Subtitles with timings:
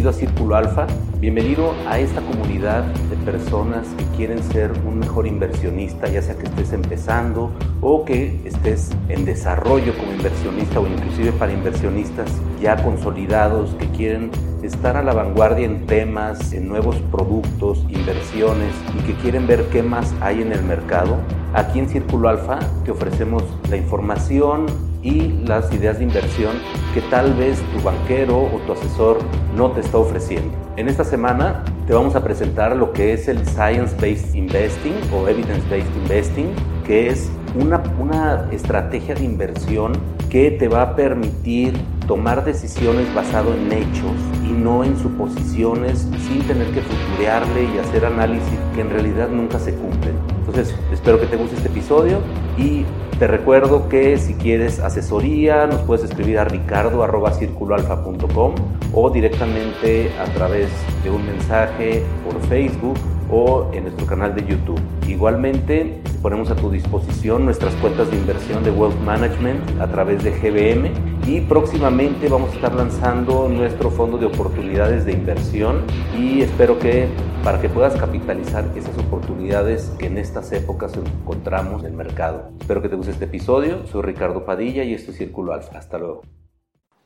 [0.00, 0.86] bienvenido a Círculo Alfa,
[1.20, 6.46] bienvenido a esta comunidad de personas que quieren ser un mejor inversionista, ya sea que
[6.46, 7.50] estés empezando
[7.82, 12.30] o que estés en desarrollo como inversionista o inclusive para inversionistas
[12.62, 14.30] ya consolidados que quieren
[14.62, 19.82] estar a la vanguardia en temas, en nuevos productos, inversiones y que quieren ver qué
[19.82, 21.18] más hay en el mercado.
[21.52, 24.64] Aquí en Círculo Alfa te ofrecemos la información,
[25.02, 26.56] y las ideas de inversión
[26.94, 29.18] que tal vez tu banquero o tu asesor
[29.56, 30.52] no te está ofreciendo.
[30.76, 35.28] En esta semana te vamos a presentar lo que es el Science Based Investing o
[35.28, 36.52] Evidence Based Investing,
[36.86, 39.92] que es una, una estrategia de inversión
[40.28, 41.74] que te va a permitir
[42.06, 44.12] tomar decisiones basado en hechos
[44.44, 49.58] y no en suposiciones sin tener que futurearle y hacer análisis que en realidad nunca
[49.58, 50.14] se cumplen.
[50.50, 52.18] Entonces, espero que te guste este episodio
[52.58, 52.84] y
[53.20, 58.54] te recuerdo que si quieres asesoría nos puedes escribir a ricardo.circuloalfa.com
[58.92, 60.68] o directamente a través
[61.04, 62.96] de un mensaje por Facebook
[63.30, 64.80] o en nuestro canal de YouTube.
[65.06, 70.32] Igualmente, ponemos a tu disposición nuestras cuentas de inversión de Wealth Management a través de
[70.32, 70.90] GBM
[71.28, 75.82] y próximamente vamos a estar lanzando nuestro fondo de oportunidades de inversión
[76.18, 77.06] y espero que
[77.44, 82.50] para que puedas capitalizar esas oportunidades que en estas épocas encontramos en el mercado.
[82.60, 83.86] Espero que te guste este episodio.
[83.86, 85.78] Soy Ricardo Padilla y esto es Círculo Alfa.
[85.78, 86.22] Hasta luego.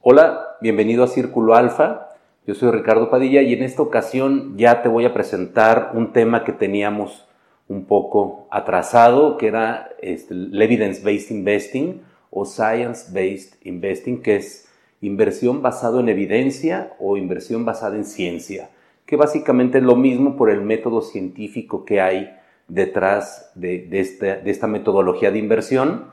[0.00, 2.08] Hola, bienvenido a Círculo Alfa.
[2.46, 6.44] Yo soy Ricardo Padilla y en esta ocasión ya te voy a presentar un tema
[6.44, 7.26] que teníamos
[7.68, 14.68] un poco atrasado, que era este, el Evidence-Based Investing o Science-Based Investing, que es
[15.00, 18.70] inversión basado en evidencia o inversión basada en ciencia,
[19.06, 22.30] que básicamente es lo mismo por el método científico que hay
[22.68, 26.06] detrás de, esta, de esta metodología de inversión,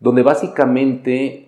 [0.00, 1.46] donde básicamente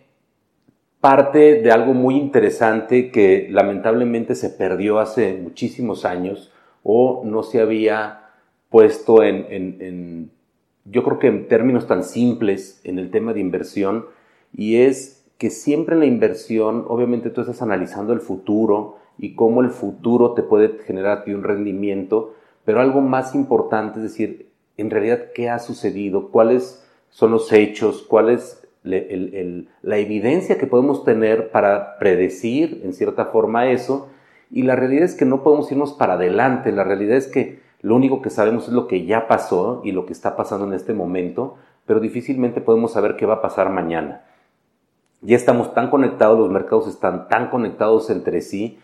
[1.01, 7.61] parte de algo muy interesante que lamentablemente se perdió hace muchísimos años o no se
[7.61, 8.31] había
[8.69, 10.31] puesto en,
[10.85, 14.07] yo creo que en términos tan simples en el tema de inversión
[14.53, 19.61] y es que siempre en la inversión obviamente tú estás analizando el futuro y cómo
[19.61, 22.35] el futuro te puede generar a ti un rendimiento,
[22.65, 28.03] pero algo más importante es decir, en realidad qué ha sucedido, cuáles son los hechos,
[28.03, 34.09] cuáles la evidencia que podemos tener para predecir en cierta forma eso,
[34.51, 37.95] y la realidad es que no podemos irnos para adelante, la realidad es que lo
[37.95, 40.95] único que sabemos es lo que ya pasó y lo que está pasando en este
[40.95, 41.57] momento,
[41.87, 44.23] pero difícilmente podemos saber qué va a pasar mañana.
[45.21, 48.79] Ya estamos tan conectados, los mercados están tan conectados entre sí,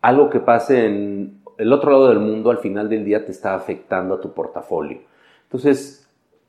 [0.00, 3.54] algo que pase en el otro lado del mundo al final del día te está
[3.54, 5.00] afectando a tu portafolio.
[5.44, 6.08] Entonces,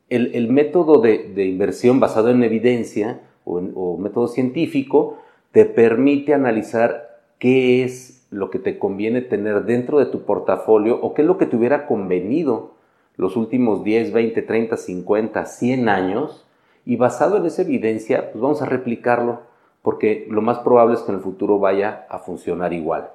[0.09, 5.19] el, método de, inversión basado en evidencia o, método científico
[5.51, 11.13] te permite analizar qué es lo que te conviene tener dentro de tu portafolio o
[11.13, 12.73] qué es lo que te hubiera convenido
[13.15, 16.45] los últimos 10, 20, 30, 50, 100 años
[16.85, 19.41] y basado en esa evidencia, pues vamos a replicarlo
[19.85, 23.11] porque lo más probable es que en el futuro vaya a funcionar igual.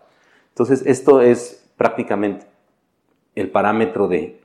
[0.48, 2.46] Entonces, esto es prácticamente
[3.34, 4.40] el parámetro de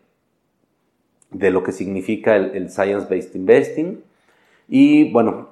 [1.31, 4.03] de lo que significa el, Science-Based Investing.
[4.69, 5.49] Y bueno,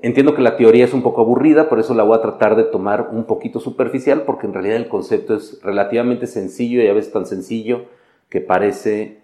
[0.00, 2.64] entiendo que la teoría es un poco aburrida, por eso la voy a tratar de
[2.64, 7.12] tomar un poquito superficial, porque en realidad el concepto es relativamente sencillo y a veces
[7.12, 7.86] tan sencillo
[8.28, 9.20] que parece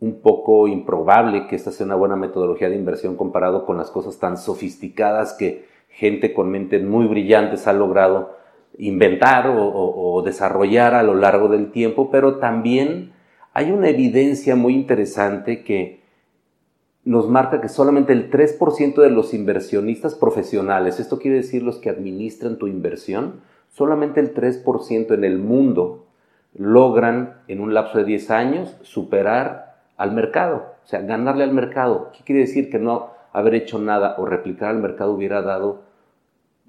[0.00, 4.18] un poco improbable que esta sea una buena metodología de inversión comparado con las cosas
[4.18, 8.36] tan sofisticadas que gente con mentes muy brillantes ha logrado
[8.78, 13.12] inventar o, desarrollar a lo largo del tiempo, pero también
[13.52, 16.00] hay una evidencia muy interesante que
[17.04, 21.90] nos marca que solamente el 3% de los inversionistas profesionales, esto quiere decir los que
[21.90, 26.06] administran tu inversión, solamente el 3% en el mundo
[26.54, 32.10] logran en un lapso de 10 años superar al mercado, o sea, ganarle al mercado.
[32.12, 35.82] ¿Qué quiere decir que no haber hecho nada o replicar al mercado hubiera dado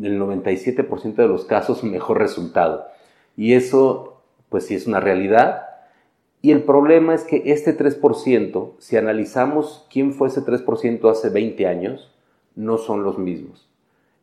[0.02, 2.86] el 97% de los casos mejor resultado?
[3.36, 5.70] Y eso, pues sí es una realidad,
[6.42, 11.68] y el problema es que este 3%, si analizamos quién fue ese 3% hace 20
[11.68, 12.14] años,
[12.56, 13.70] no son los mismos.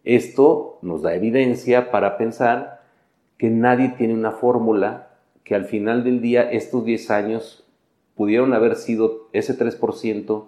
[0.04, 2.80] Esto nos da evidencia para pensar
[3.36, 5.10] que nadie tiene una fórmula
[5.44, 7.66] que al final del día estos 10 años
[8.14, 10.44] pudieron haber sido ese 3%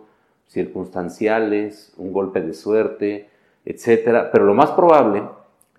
[0.49, 3.29] circunstanciales, un golpe de suerte,
[3.65, 4.29] etc.
[4.33, 5.23] Pero lo más probable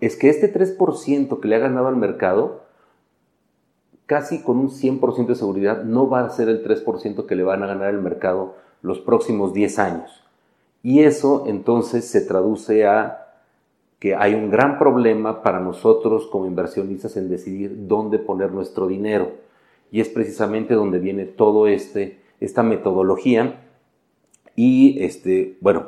[0.00, 2.62] es que este 3% que le ha ganado al mercado
[4.06, 7.62] casi con un 100% de seguridad no va a ser el 3% que le van
[7.62, 10.24] a ganar el mercado los próximos 10 años.
[10.82, 13.28] Y eso entonces se traduce a
[14.00, 19.30] que hay un gran problema para nosotros como inversionistas en decidir dónde poner nuestro dinero.
[19.92, 23.60] Y es precisamente donde viene todo este, esta metodología.
[24.62, 25.86] Y este, bueno,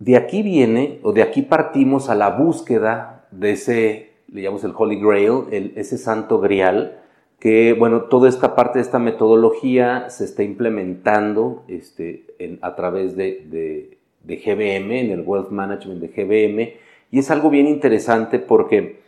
[0.00, 4.72] de aquí viene, o de aquí partimos a la búsqueda de ese, le llamamos el
[4.76, 7.00] Holy Grail, ese santo grial,
[7.38, 12.26] que, bueno, toda esta parte de esta metodología se está implementando este,
[12.60, 16.72] a través de, GBM, en el Wealth Management de GBM,
[17.12, 18.98] y es algo bien interesante porque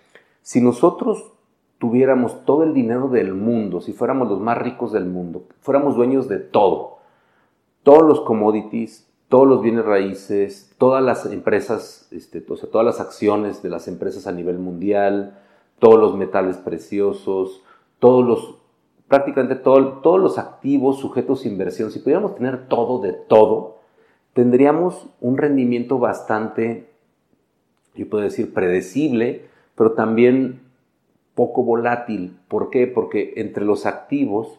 [0.43, 1.33] si nosotros
[1.79, 6.29] tuviéramos todo el dinero del mundo, si fuéramos los más ricos del mundo, fuéramos dueños
[6.29, 6.99] de todo,
[7.83, 13.01] todos los commodities, todos los bienes raíces, todas las empresas, este, o sea, todas las
[13.01, 15.39] acciones de las empresas a nivel mundial,
[15.79, 17.63] todos los metales preciosos,
[17.99, 18.59] todos los,
[19.09, 23.79] prácticamente todos los activos sujetos a inversión, si pudiéramos tener todo de todo,
[24.33, 26.91] tendríamos un rendimiento bastante,
[27.95, 30.66] yo puedo decir, predecible, pero también
[31.37, 32.37] poco volátil.
[32.49, 32.89] ¿Por qué?
[32.89, 34.59] Porque entre los activos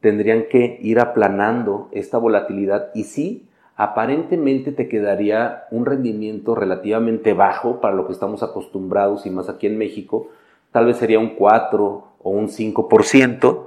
[0.00, 7.80] tendrían que ir aplanando esta volatilidad y sí, aparentemente te quedaría un rendimiento relativamente bajo
[7.80, 10.28] para lo que estamos acostumbrados y más aquí en México,
[10.72, 13.66] tal vez sería un 4 o un 5%,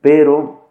[0.00, 0.68] pero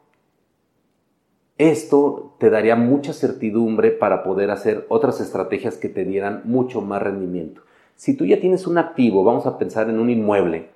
[1.58, 7.02] esto te daría mucha certidumbre para poder hacer otras estrategias que te dieran mucho más
[7.02, 7.62] rendimiento.
[7.96, 10.75] Si tú ya tienes un activo, vamos a pensar en un inmueble,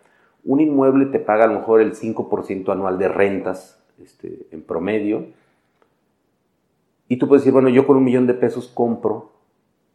[0.50, 5.28] un inmueble te paga a lo mejor el 5% anual de rentas este, en promedio,
[7.08, 9.30] y tú puedes decir, bueno, yo con un millón de pesos compro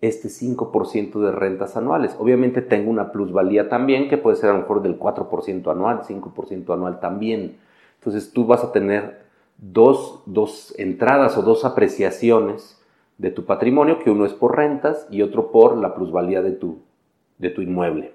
[0.00, 2.14] este 5% de rentas anuales.
[2.18, 6.72] Obviamente tengo una plusvalía también que puede ser a lo mejor del 4% anual, 5%
[6.72, 7.56] anual también.
[7.98, 9.22] Entonces tú vas a tener
[9.58, 12.80] dos, dos, entradas o dos apreciaciones
[13.18, 16.78] de tu patrimonio, que uno es por rentas y otro por la plusvalía de tu,
[17.38, 18.12] de tu inmueble.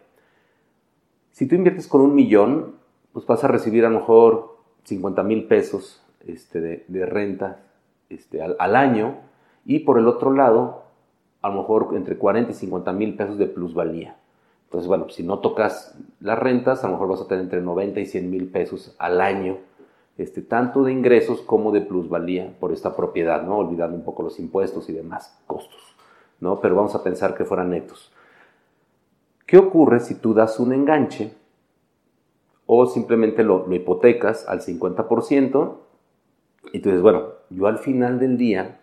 [1.31, 2.75] Si tú inviertes con un millón,
[3.13, 7.59] pues vas a recibir a lo mejor 50 mil pesos este, de, renta
[8.09, 9.17] este, al, al año
[9.65, 10.83] y por el otro lado
[11.41, 14.17] a lo mejor entre 40 y 50 mil pesos de plusvalía.
[14.65, 17.99] Entonces, bueno, si no tocas las rentas, a lo mejor vas a tener entre 90
[18.01, 19.57] y 100 mil pesos al año,
[20.17, 23.57] este, tanto de ingresos como de plusvalía por esta propiedad, ¿no?
[23.57, 25.81] Olvidando un poco los impuestos y demás costos,
[26.39, 26.59] ¿no?
[26.59, 28.11] Pero vamos a pensar que fueran netos.
[29.49, 31.33] ¿Qué ocurre si tú das un enganche
[32.67, 35.77] o simplemente lo, hipotecas al 50%?
[36.71, 38.79] Y dices, bueno, yo al final del día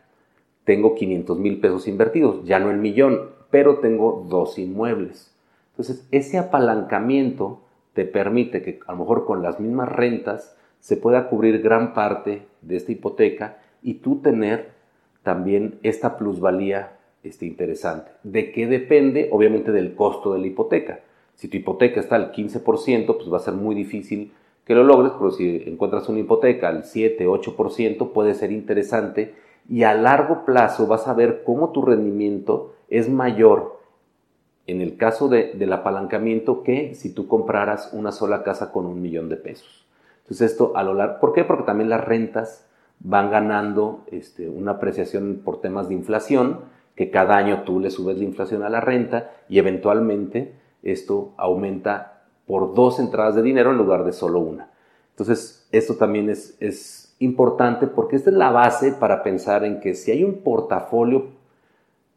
[0.65, 5.33] tengo 500 mil pesos invertidos, ya no el millón, pero tengo dos inmuebles.
[5.71, 7.61] Entonces, ese apalancamiento
[7.93, 12.45] te permite que a lo mejor con las mismas rentas se pueda cubrir gran parte
[12.63, 14.73] de esta hipoteca y tú tener
[15.23, 16.96] también esta plusvalía
[17.27, 18.11] este, interesante.
[18.23, 19.29] ¿De qué depende?
[19.33, 21.01] Obviamente del costo de la hipoteca.
[21.35, 24.33] Si tu hipoteca está al 15%, pues va a ser muy difícil
[24.65, 29.35] que lo logres, pero si encuentras una hipoteca al 7, 8%, puede ser interesante
[29.69, 33.77] y a largo plazo vas a ver cómo tu rendimiento es mayor
[34.67, 39.29] en el caso del apalancamiento que si tú compraras una sola casa con un millón
[39.29, 39.87] de pesos.
[40.23, 41.45] Entonces esto a lo largo, ¿por qué?
[41.45, 42.67] Porque también las rentas
[42.99, 46.61] van ganando este, una apreciación por temas de inflación,
[46.97, 52.23] que cada año tú le subes la inflación a la renta y eventualmente esto aumenta
[52.47, 54.71] por dos entradas de dinero en lugar de solo una.
[55.11, 59.95] Entonces esto también es, es importante porque esta es la base para pensar en que
[59.95, 61.29] si hay un portafolio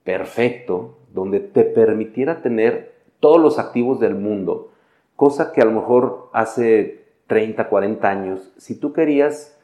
[0.03, 4.71] perfecto donde te permitiera tener todos los activos del mundo,
[5.15, 9.57] cosa que a lo mejor hace 30, 40 años, si tú querías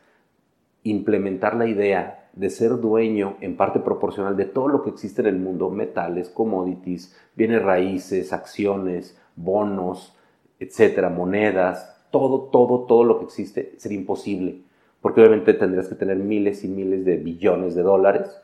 [0.83, 5.27] implementar la idea de ser dueño en parte proporcional de todo lo que existe en
[5.27, 10.15] el mundo, metales, commodities, bienes raíces, acciones, bonos,
[10.59, 14.65] etcétera, monedas, todo, todo, todo lo que existe, sería imposible
[15.05, 18.41] porque obviamente tendrías que tener miles y miles de billones de dólares.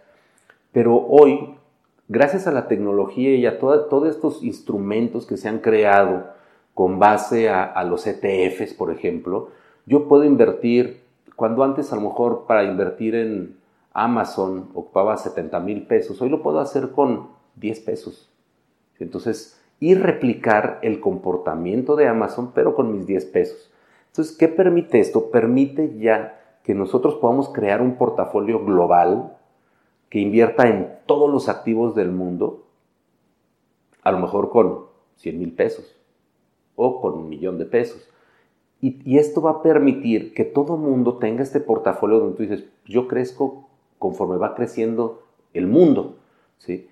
[0.72, 1.56] Pero hoy,
[2.08, 6.28] gracias a la tecnología y a todos estos instrumentos que se han creado
[6.76, 9.50] con base a, los ETFs, por ejemplo,
[9.88, 11.02] yo puedo invertir,
[11.36, 13.56] cuando antes a lo mejor para invertir en
[13.94, 18.30] Amazon ocupaba 70 mil pesos, hoy lo puedo hacer con 10 pesos.
[19.00, 23.72] Entonces, y replicar el comportamiento de Amazon, pero con mis 10 pesos.
[24.08, 25.32] Entonces, ¿qué permite esto?
[25.32, 29.36] Permite ya que nosotros podamos crear un portafolio global
[30.10, 32.66] que invierta en todos los activos del mundo,
[34.04, 35.96] a lo mejor con 100 mil pesos
[36.76, 38.08] o con un millón de pesos.
[38.82, 43.08] Y, esto va a permitir que todo mundo tenga este portafolio donde tú dices, yo
[43.08, 43.70] crezco
[44.02, 45.22] conforme va creciendo
[45.54, 46.18] el mundo.
[46.58, 46.90] ¿sí?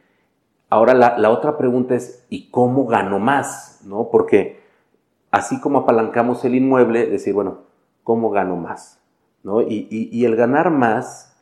[0.69, 3.81] Ahora la, otra pregunta es, ¿y cómo gano más?
[3.83, 4.09] ¿No?
[4.11, 4.59] Porque
[5.31, 7.63] así como apalancamos el inmueble, decir, bueno,
[8.03, 9.01] ¿cómo gano más?
[9.41, 9.61] ¿No?
[9.61, 11.35] Y, el ganar más,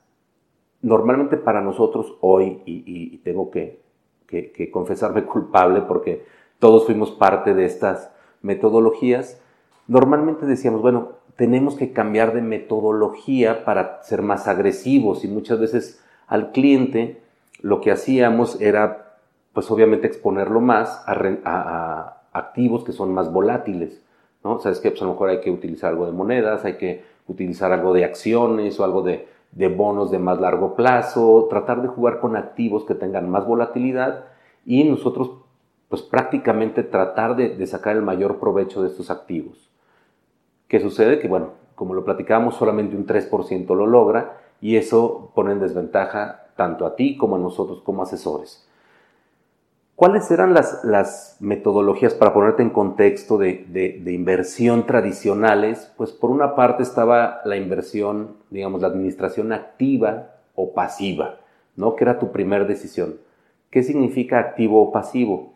[0.82, 3.82] normalmente para nosotros hoy, y, tengo que,
[4.26, 6.26] que confesarme culpable porque
[6.60, 8.10] todos fuimos parte de estas
[8.42, 9.42] metodologías,
[9.86, 16.04] normalmente decíamos, bueno, tenemos que cambiar de metodología para ser más agresivos y muchas veces
[16.28, 17.22] al cliente
[17.62, 19.16] lo que hacíamos era,
[19.54, 24.02] pues obviamente exponerlo más a, activos que son más volátiles,
[24.44, 24.60] ¿no?
[24.60, 27.72] Sabes que pues a lo mejor hay que utilizar algo de monedas, hay que utilizar
[27.72, 29.28] algo de acciones o algo de,
[29.76, 34.26] bonos de más largo plazo, tratar de jugar con activos que tengan más volatilidad
[34.66, 35.32] y nosotros
[35.90, 39.70] pues prácticamente tratar de, sacar el mayor provecho de estos activos.
[40.68, 41.20] ¿Qué sucede?
[41.20, 46.48] Que bueno, como lo platicamos, solamente un 3% lo logra y eso pone en desventaja
[46.56, 48.68] tanto a ti como a nosotros como asesores.
[49.98, 55.92] ¿Cuáles eran las, metodologías para ponerte en contexto de, inversión tradicionales?
[55.98, 61.40] Pues por una parte estaba la inversión, digamos, la administración activa o pasiva,
[61.76, 61.96] ¿no?
[61.96, 63.16] Que era tu primera decisión.
[63.72, 65.54] ¿Qué significa activo o pasivo?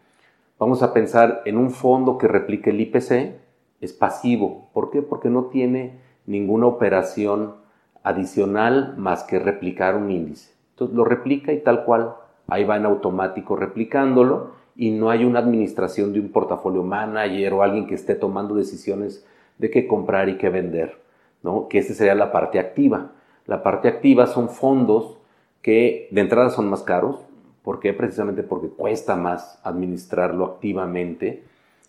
[0.57, 3.40] Vamos a pensar en un fondo que replique el IPC,
[3.81, 4.69] es pasivo.
[4.73, 5.01] ¿Por qué?
[5.01, 7.55] Porque no tiene ninguna operación
[8.03, 10.53] adicional más que replicar un índice.
[10.71, 12.15] Entonces lo replica y tal cual
[12.47, 17.63] ahí va en automático replicándolo y no hay una administración de un portafolio manager o
[17.63, 19.25] alguien que esté tomando decisiones
[19.57, 20.97] de qué comprar y qué vender,
[21.43, 21.67] ¿no?
[21.67, 23.11] Que esa sería la parte activa.
[23.45, 25.17] La parte activa son fondos
[25.61, 27.19] que de entrada son más caros,
[27.63, 27.93] ¿por qué?
[27.93, 31.43] Precisamente porque cuesta más administrarlo activamente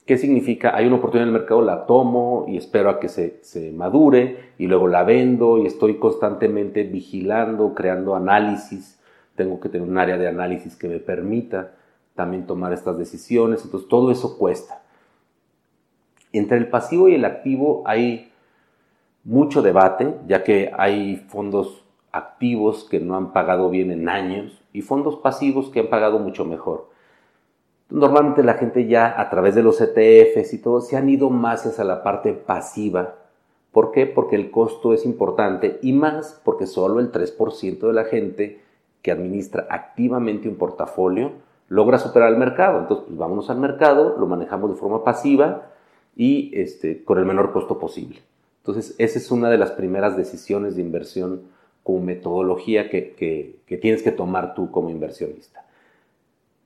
[0.06, 0.74] ¿Qué significa?
[0.74, 4.66] Hay una oportunidad en el mercado, la tomo y espero a que se, madure y
[4.66, 9.00] luego la vendo y estoy constantemente vigilando, creando análisis.
[9.36, 11.74] Tengo que tener un área de análisis que me permita
[12.16, 13.64] también tomar estas decisiones.
[13.64, 14.82] Entonces todo eso cuesta.
[16.32, 18.32] Entre el pasivo y el activo hay
[19.22, 24.82] mucho debate, ya que hay fondos activos que no han pagado bien en años y
[24.82, 26.91] fondos pasivos que han pagado mucho mejor.
[27.92, 31.66] Normalmente la gente ya a través de los ETFs y todo se han ido más
[31.66, 33.16] hacia la parte pasiva.
[33.70, 34.06] ¿Por qué?
[34.06, 38.62] Porque el costo es importante y más porque solo el 3% de la gente
[39.02, 41.32] que administra activamente un portafolio
[41.68, 42.78] logra superar el mercado.
[42.78, 45.66] Entonces, pues vámonos al mercado, lo manejamos de forma pasiva
[46.16, 48.20] y este, con el menor costo posible.
[48.62, 51.42] Entonces, esa es una de las primeras decisiones de inversión
[51.82, 55.62] como metodología que tienes que tomar tú como inversionista.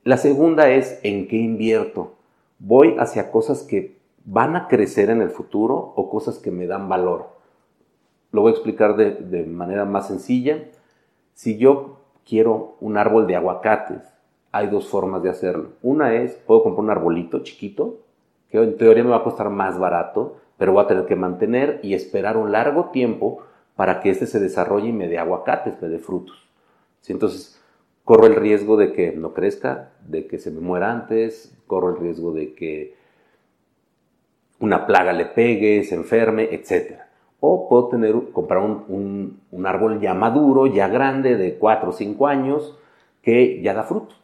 [0.07, 2.15] La segunda es en qué invierto.
[2.61, 6.89] ¿Voy hacia cosas que van a crecer en el futuro o cosas que me dan
[6.89, 7.31] valor?
[8.31, 10.63] Lo voy a explicar de, manera más sencilla.
[11.35, 14.01] Si yo quiero un árbol de aguacates,
[14.53, 15.71] hay dos formas de hacerlo.
[15.83, 17.99] Una es, puedo comprar un arbolito chiquito,
[18.49, 21.81] que en teoría me va a costar más barato, pero voy a tener que mantener
[21.83, 23.41] y esperar un largo tiempo
[23.75, 26.47] para que éste se desarrolle y me dé aguacates, me dé frutos.
[27.09, 27.61] Entonces,
[28.07, 31.97] corro el riesgo de que no crezca, de que se me muera antes, corro el
[31.97, 32.95] riesgo de que
[34.61, 37.01] una plaga le pegue, se enferme, etc.
[37.41, 42.79] O puedo tener, comprar un, árbol ya maduro, ya grande, de 4 o 5 años,
[43.23, 44.15] que ya da fruto.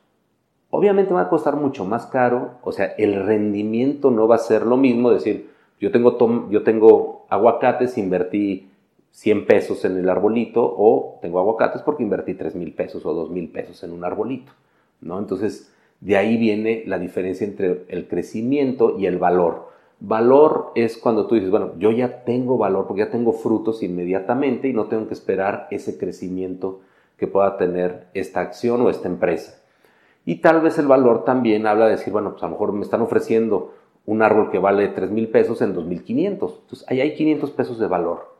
[0.70, 4.62] Obviamente va a costar mucho más caro, o sea, el rendimiento no va a ser
[4.64, 8.70] lo mismo, decir, yo tengo, yo tengo aguacates, invertí
[9.12, 13.30] 100 pesos en el arbolito o tengo aguacates porque invertí 3 mil pesos o 2
[13.30, 14.52] mil pesos en un arbolito,
[15.00, 15.18] ¿no?
[15.18, 19.70] Entonces, de ahí viene la diferencia entre el crecimiento y el valor.
[20.00, 24.66] Valor es cuando tú dices, bueno, yo ya tengo valor porque ya tengo frutos inmediatamente
[24.66, 26.80] y no tengo que esperar ese crecimiento
[27.16, 29.62] que pueda tener esta acción o esta empresa.
[30.24, 32.82] Y tal vez el valor también habla de decir, bueno, pues a lo mejor me
[32.82, 33.74] están ofreciendo
[34.06, 36.32] un árbol que vale 3 mil pesos en 2.500.
[36.32, 38.31] Entonces, ahí hay 500 pesos de valor.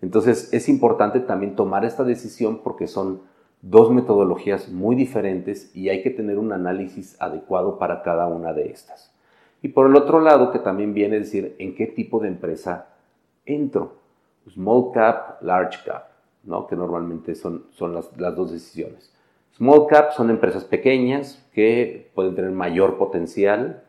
[0.00, 3.22] Entonces es importante también tomar esta decisión porque son
[3.62, 8.70] dos metodologías muy diferentes y hay que tener un análisis adecuado para cada una de
[8.70, 9.12] estas.
[9.62, 12.88] Y por el otro lado, que también viene a decir en qué tipo de empresa
[13.46, 13.94] entro.
[14.52, 16.08] Small cap, large cap,
[16.42, 16.66] ¿no?
[16.66, 19.10] que normalmente son, son las, dos decisiones.
[19.56, 23.84] Small cap son empresas pequeñas que pueden tener mayor potencial,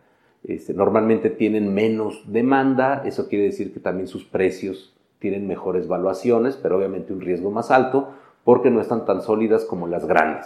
[0.45, 6.57] este, normalmente tienen menos demanda, eso quiere decir que también sus precios tienen mejores valuaciones,
[6.57, 8.09] pero obviamente un riesgo más alto
[8.43, 10.45] porque no están tan sólidas como las grandes.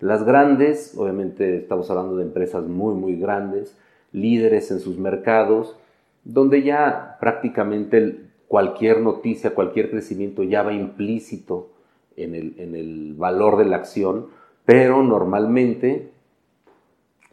[0.00, 3.76] Las grandes, obviamente estamos hablando de empresas muy, muy grandes,
[4.12, 5.76] líderes en sus mercados,
[6.24, 11.70] donde ya prácticamente cualquier noticia, cualquier crecimiento ya va implícito
[12.16, 14.26] en el, valor de la acción,
[14.64, 16.10] pero normalmente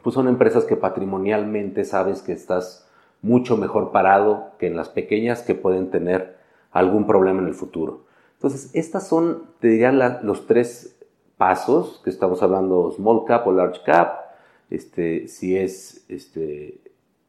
[0.02, 2.88] pues son empresas que patrimonialmente sabes que estás
[3.22, 6.35] mucho mejor parado que en las pequeñas que pueden tener
[6.78, 8.04] algún problema en el futuro.
[8.34, 9.92] Entonces, estas son, te diría,
[10.22, 10.98] los tres
[11.36, 14.26] pasos que estamos hablando, small cap o large cap,
[14.70, 16.80] este, si es este,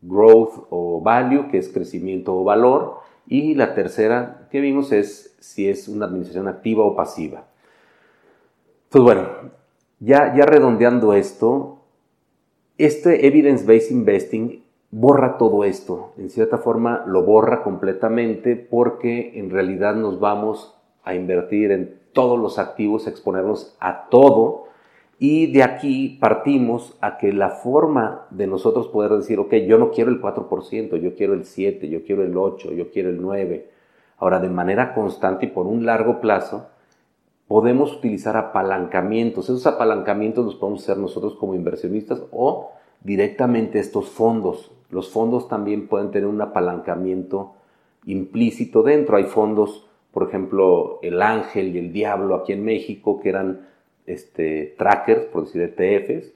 [0.02, 5.70] growth o value, que es crecimiento o valor, y la tercera que vimos es si
[5.70, 7.46] es una administración activa o pasiva.
[8.86, 9.52] Entonces, bueno,
[10.00, 11.84] ya, ya redondeando esto,
[12.78, 16.14] este evidence-based investing borra todo esto.
[16.18, 22.40] En cierta forma lo borra completamente porque en realidad nos vamos a invertir en todos
[22.40, 24.68] los activos, exponernos a todo
[25.20, 29.92] y de aquí partimos a que la forma de nosotros poder decir, ok, yo no
[29.92, 33.64] quiero el 4%, yo quiero el 7%, yo quiero el 8%, yo quiero el 9%.
[34.20, 36.68] Ahora, de manera constante y por un largo plazo,
[37.48, 39.46] podemos utilizar apalancamientos.
[39.46, 42.72] Esos apalancamientos los podemos hacer nosotros como inversionistas o
[43.04, 44.72] directamente estos fondos.
[44.90, 47.54] Los fondos también pueden tener un apalancamiento
[48.06, 49.18] implícito dentro.
[49.18, 53.68] Hay fondos, por ejemplo, el ángel y el diablo aquí en México, que eran
[54.06, 56.34] este, trackers, por decir ETFs,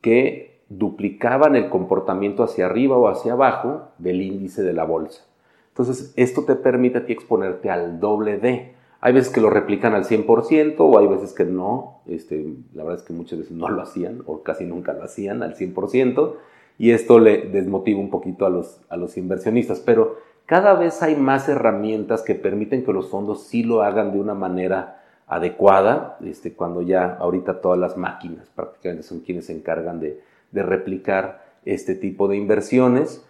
[0.00, 5.24] que duplicaban el comportamiento hacia arriba o hacia abajo del índice de la bolsa.
[5.68, 8.74] Entonces, esto te permite a ti exponerte al doble D.
[9.00, 12.00] Hay veces que lo replican al 100% o hay veces que no.
[12.06, 15.42] Este, la verdad es que muchas veces no lo hacían o casi nunca lo hacían
[15.42, 16.34] al 100%
[16.78, 19.80] y esto le desmotiva un poquito a los, a los inversionistas.
[19.80, 20.16] Pero
[20.46, 24.34] cada vez hay más herramientas que permiten que los fondos sí lo hagan de una
[24.34, 30.20] manera adecuada, este, cuando ya ahorita todas las máquinas prácticamente son quienes se encargan de,
[30.52, 33.24] replicar este tipo de inversiones.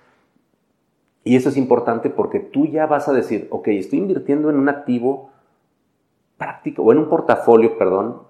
[1.23, 4.71] Y eso es importante porque tú ya vas a decir, ok, estoy invirtiendo en un
[4.71, 5.30] activo
[6.79, 8.23] o en un portafolio, perdón,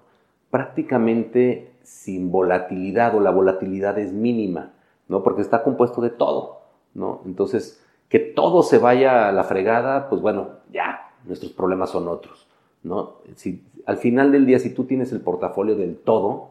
[0.49, 4.73] prácticamente sin volatilidad o la volatilidad es mínima,
[5.07, 5.23] ¿no?
[5.23, 6.61] Porque está compuesto de todo,
[6.93, 7.21] ¿no?
[7.25, 12.47] Entonces, que todo se vaya a la fregada, pues bueno, ya, nuestros problemas son otros.
[12.83, 13.17] ¿no?
[13.35, 16.49] Si, al final del día, si tú tienes el portafolio del todo,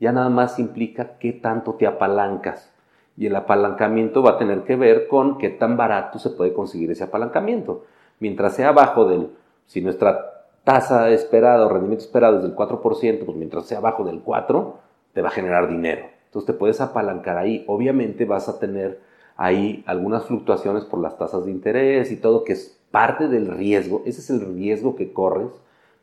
[0.00, 2.72] ya nada más implica qué tanto te apalancas.
[3.16, 6.90] Y el apalancamiento va a tener que ver con qué tan barato se puede conseguir
[6.90, 7.84] ese apalancamiento.
[8.18, 9.30] Mientras sea abajo del,
[9.66, 10.31] si nuestra
[10.64, 14.74] tasa esperada o rendimiento esperado es del 4%, pues mientras sea abajo del 4%,
[15.12, 16.06] te va a generar dinero.
[16.26, 17.64] Entonces te puedes apalancar ahí.
[17.66, 19.00] Obviamente vas a tener
[19.36, 24.02] ahí algunas fluctuaciones por las tasas de interés y todo, que es parte del riesgo,
[24.04, 25.50] ese es el riesgo que corres,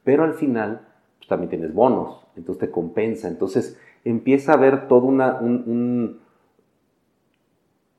[0.03, 0.81] pero al final
[1.19, 6.19] pues, también tienes bonos, entonces te compensa, entonces empieza a haber todo una, un,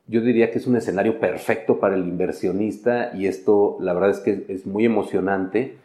[0.08, 4.18] yo diría que es un escenario perfecto para el inversionista y esto la verdad es
[4.18, 5.78] que es muy emocionante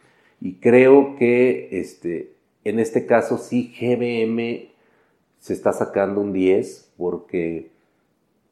[0.45, 4.69] y creo que este, en este caso sí GBM
[5.39, 7.71] se está sacando un 10 porque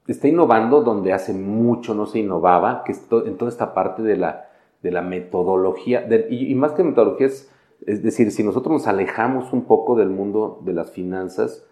[0.08, 4.18] está innovando donde hace mucho no se innovaba, que es en toda esta parte de
[4.18, 4.50] la,
[4.82, 7.48] de la metodología, y, más que metodología es,
[7.86, 11.64] decir, si nosotros nos alejamos un poco del mundo de las finanzas,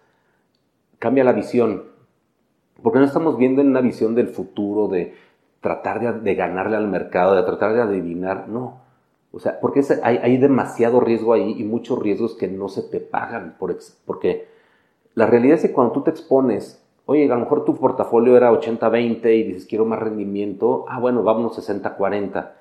[1.00, 1.82] cambia la visión,
[2.80, 5.14] porque no estamos viendo en una visión del futuro, de
[5.60, 8.91] tratar de, ganarle al mercado, de tratar de adivinar, no.
[9.32, 13.00] O sea, porque hay, hay, demasiado riesgo ahí y muchos riesgos que no se te
[13.00, 14.46] pagan, por, porque
[15.14, 18.52] la realidad es que cuando tú te expones Oye, a lo mejor tu portafolio era
[18.52, 20.84] 80-20 y dices, quiero más rendimiento.
[20.88, 22.52] Ah, bueno, vámonos 60-40.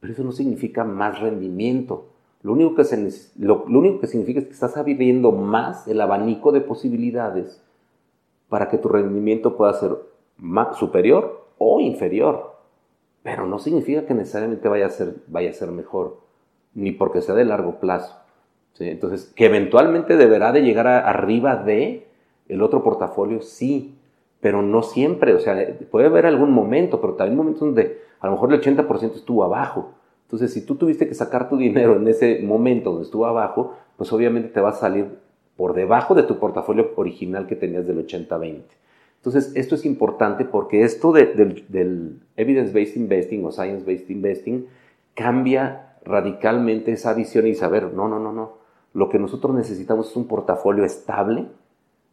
[0.00, 2.06] Pero eso no significa más rendimiento.
[2.42, 6.52] Lo único, que se, lo, único que significa es que estás abriendo más el abanico
[6.52, 7.62] de posibilidades
[8.48, 9.94] para que tu rendimiento pueda ser
[10.38, 12.49] más, superior o inferior.
[13.22, 16.20] Pero no significa que necesariamente vaya a ser, vaya a ser mejor,
[16.74, 18.16] ni porque sea de largo plazo.
[18.78, 22.06] Entonces, que eventualmente deberá de llegar arriba de
[22.48, 23.94] el otro portafolio sí,
[24.40, 25.34] pero no siempre.
[25.34, 29.14] O sea, puede haber algún momento, pero también momentos donde a lo mejor el 80%
[29.14, 29.90] estuvo abajo.
[30.24, 34.12] Entonces, si tú tuviste que sacar tu dinero en ese momento donde estuvo abajo, pues
[34.12, 35.18] obviamente te va a salir
[35.56, 38.62] por debajo de tu portafolio original que tenías del 80-20.
[39.20, 44.66] Entonces, esto es importante porque esto del, del evidence-based investing o science-based investing
[45.14, 48.54] cambia radicalmente esa visión y saber, no, no, no, no.
[48.94, 51.46] Lo que nosotros necesitamos es un portafolio estable,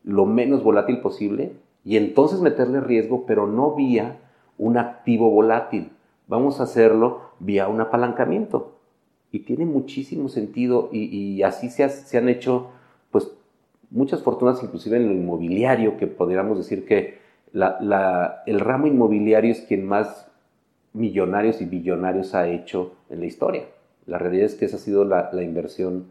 [0.03, 4.19] lo menos volátil posible y entonces meterle riesgo, pero no vía
[4.57, 5.91] un activo volátil.
[6.27, 8.73] Vamos a hacerlo vía un apalancamiento.
[9.31, 12.67] Y tiene muchísimo sentido y, así se, se, han hecho
[13.89, 17.19] muchas fortunas inclusive en lo inmobiliario, que podríamos decir que
[17.53, 20.27] el ramo inmobiliario es quien más
[20.93, 23.65] millonarios y billonarios ha hecho en la historia.
[24.05, 26.07] La realidad es que esa ha sido la, inversión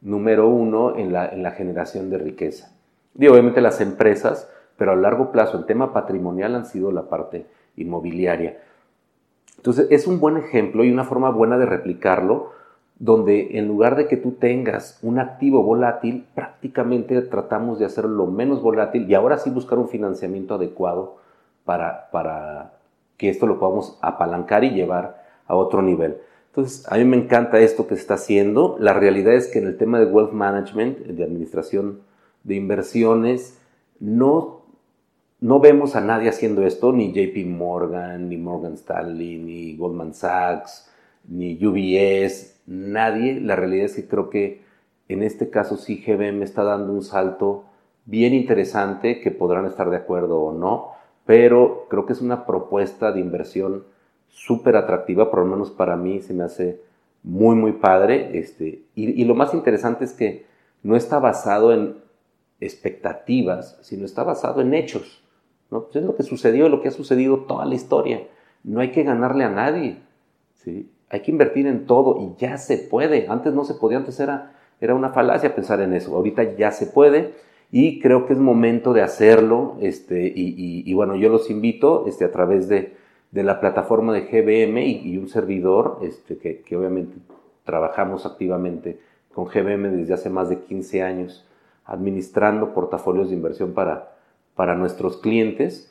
[0.00, 2.72] número uno en la, en la generación de riqueza.
[3.18, 7.46] Y obviamente las empresas, pero a largo plazo, el tema patrimonial han sido la parte
[7.76, 8.58] inmobiliaria.
[9.56, 12.52] Entonces, es un buen ejemplo y una forma buena de replicarlo,
[13.04, 18.26] donde en lugar de que tú tengas un activo volátil, prácticamente tratamos de hacerlo lo
[18.28, 21.18] menos volátil y ahora sí buscar un financiamiento adecuado
[21.66, 22.72] para, para
[23.18, 26.16] que esto lo podamos apalancar y llevar a otro nivel.
[26.46, 28.78] Entonces, a mí me encanta esto que se está haciendo.
[28.80, 32.00] La realidad es que en el tema de wealth management, de administración
[32.42, 33.58] de inversiones,
[34.00, 34.62] no,
[35.40, 40.88] no vemos a nadie haciendo esto, ni JP Morgan, ni Morgan Stanley, ni Goldman Sachs,
[41.28, 43.40] ni UBS, nadie.
[43.40, 44.62] La realidad es que creo que
[45.08, 47.64] en este caso sí GBM está dando un salto
[48.06, 50.92] bien interesante que podrán estar de acuerdo o no,
[51.26, 53.84] pero creo que es una propuesta de inversión
[54.28, 56.80] súper atractiva, por lo menos para mí se me hace
[57.22, 58.38] muy, muy padre.
[58.38, 60.46] Este, y, lo más interesante es que
[60.82, 61.96] no está basado en
[62.60, 65.22] expectativas, sino está basado en hechos.
[65.70, 65.88] ¿no?
[65.92, 68.26] es lo que sucedió, lo que ha sucedido toda la historia.
[68.62, 69.98] No hay que ganarle a nadie.
[70.54, 70.90] ¿sí?
[71.10, 73.26] Hay que invertir en todo y ya se puede.
[73.28, 76.14] Antes no se podía, antes era, era una falacia pensar en eso.
[76.14, 77.34] Ahorita ya se puede
[77.70, 79.76] y creo que es momento de hacerlo.
[79.80, 82.94] Este, y, bueno, yo los invito este, a través de,
[83.30, 87.16] de la plataforma de GBM y, un servidor este, que, que, obviamente
[87.64, 89.00] trabajamos activamente
[89.32, 91.48] con GBM desde hace más de 15 años,
[91.84, 94.14] administrando portafolios de inversión para,
[94.54, 95.90] para nuestros clientes.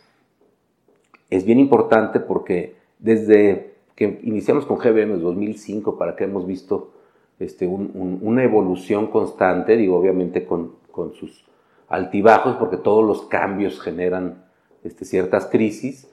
[1.29, 6.91] Es bien importante porque desde que iniciamos con GBM en 2005 para que hemos visto
[7.39, 10.81] este, una evolución constante, digo obviamente con,
[11.19, 11.45] sus
[11.89, 14.45] altibajos, porque todos los cambios generan
[14.83, 16.09] este, ciertas crisis,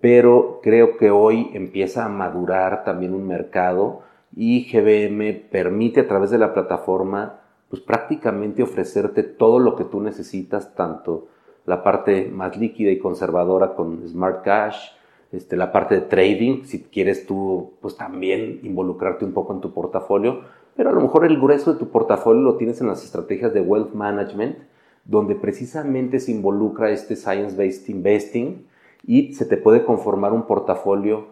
[0.00, 4.02] pero creo que hoy empieza a madurar también un mercado
[4.36, 10.00] y GBM permite a través de la plataforma pues prácticamente ofrecerte todo lo que tú
[10.00, 11.28] necesitas, tanto
[11.66, 14.90] la parte más líquida y conservadora con Smart Cash,
[15.34, 19.72] este, la parte de trading, si quieres tú pues también involucrarte un poco en tu
[19.72, 20.42] portafolio,
[20.76, 23.60] pero a lo mejor el grueso de tu portafolio lo tienes en las estrategias de
[23.60, 24.58] wealth management,
[25.04, 28.66] donde precisamente se involucra este science-based investing
[29.06, 31.26] y se te puede conformar un portafolio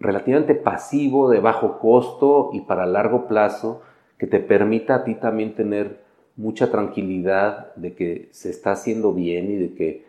[0.00, 3.82] relativamente pasivo, de bajo costo y para largo plazo,
[4.18, 6.02] que te permita a ti también tener
[6.36, 10.04] mucha tranquilidad de que se está haciendo bien y de que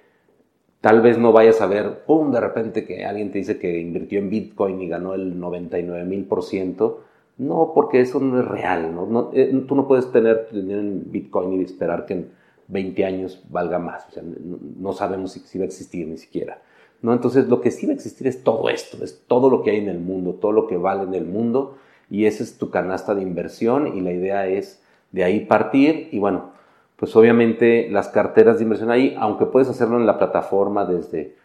[0.86, 4.20] tal vez no vayas a ver, ¡pum!, de repente que alguien te dice que invirtió
[4.20, 7.02] en Bitcoin y ganó el 99 mil por ciento.
[7.40, 8.94] No, porque eso no es real.
[8.94, 9.32] ¿no?
[9.34, 12.30] Eh, tú no puedes tener dinero en Bitcoin y esperar que en
[12.68, 14.06] 20 años valga más.
[14.10, 16.62] O sea, no, sabemos si, si, va a existir ni siquiera.
[17.02, 17.14] ¿no?
[17.14, 19.78] Entonces, lo que sí va a existir es todo esto, es todo lo que hay
[19.78, 21.78] en el mundo, todo lo que vale en el mundo,
[22.12, 26.20] y esa es tu canasta de inversión, y la idea es de ahí partir, y
[26.20, 26.52] bueno,
[26.96, 31.36] pues obviamente las carteras de inversión ahí, aunque puedes hacerlo en la plataforma desde,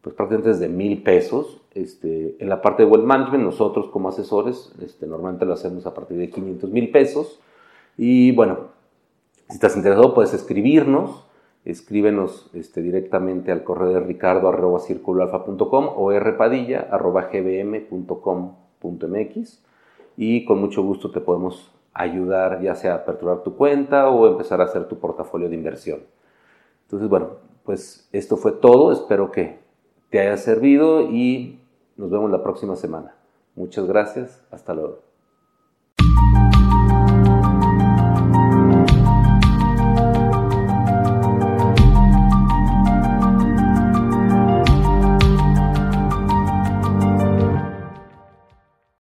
[0.00, 4.72] pues prácticamente desde mil pesos, este, en la parte de wealth management, nosotros como asesores,
[4.82, 7.40] este, normalmente lo hacemos a partir de 500 mil pesos,
[7.96, 8.74] y bueno,
[9.48, 11.26] si estás interesado, puedes escribirnos,
[11.64, 14.80] escríbenos este, directamente al correo de ricardo arroba
[15.96, 17.94] o rpadilla arroba gbm.com.mx
[20.16, 24.60] y con mucho gusto te podemos ayudar ya sea a aperturar tu cuenta o empezar
[24.60, 26.00] a hacer tu portafolio de inversión.
[26.82, 28.92] Entonces, bueno, pues esto fue todo.
[28.92, 29.60] Espero que
[30.10, 31.60] te haya servido y
[31.96, 33.14] nos vemos la próxima semana.
[33.54, 34.44] Muchas gracias.
[34.50, 35.13] Hasta luego.